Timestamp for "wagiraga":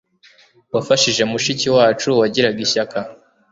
2.19-2.59